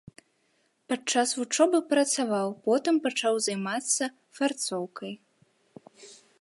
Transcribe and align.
Падчас 0.93 1.33
вучобы 1.39 1.77
працаваў, 1.91 2.49
потым 2.69 2.95
пачаў 3.05 3.33
займацца 3.49 4.05
фарцоўкай. 4.39 5.13